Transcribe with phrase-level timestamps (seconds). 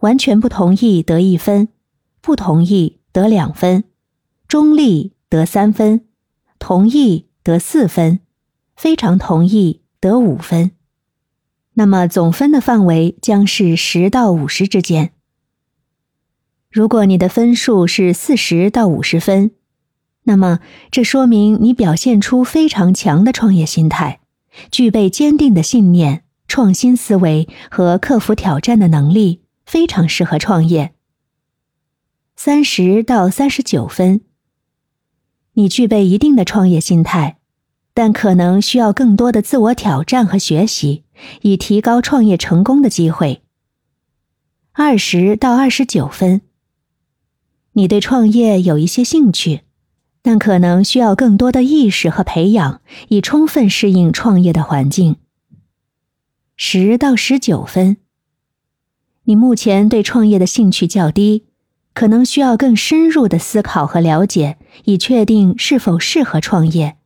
[0.00, 1.68] 完全不同意得一分，
[2.20, 3.84] 不同意得两分，
[4.46, 6.06] 中立得三分，
[6.58, 8.20] 同意得四分，
[8.76, 10.72] 非常同意得五分。
[11.74, 15.12] 那么总分的范围将是十到五十之间。
[16.70, 19.52] 如果你的分数是四十到五十分，
[20.24, 20.60] 那么
[20.90, 24.20] 这说明你表现出非常强的创业心态，
[24.70, 30.94] 具备坚定的信念、创新思维和克服挑战的能力，非常适合创业。
[32.36, 34.22] 三十到三十九分，
[35.52, 37.36] 你具备一定的创业心态。
[37.92, 41.02] 但可能需要更多的自我挑战和学习，
[41.42, 43.42] 以提高创业成功的机会。
[44.72, 46.40] 二十到二十九分，
[47.72, 49.62] 你对创业有一些兴趣，
[50.22, 55.16] 但可能需要更多的意识和培养，以充分适应创业的环境。
[56.56, 57.96] 十到十九分，
[59.28, 61.44] 你目前对创业的兴趣较低，
[61.92, 66.96] 可能需要更深入的思考和了解，以确定是否适合创业。